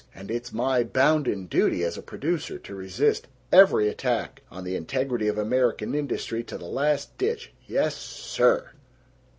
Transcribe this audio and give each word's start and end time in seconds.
And 0.15 0.31
it's 0.31 0.51
my 0.51 0.83
bounden 0.83 1.45
duty 1.45 1.83
as 1.83 1.95
a 1.95 2.01
producer 2.01 2.57
to 2.57 2.73
resist 2.73 3.27
every 3.51 3.87
attack 3.87 4.41
on 4.49 4.63
the 4.63 4.75
integrity 4.75 5.27
of 5.27 5.37
American 5.37 5.93
industry 5.93 6.43
to 6.45 6.57
the 6.57 6.65
last 6.65 7.15
ditch. 7.19 7.53
Yes 7.67 7.97
SIR!" 7.97 8.71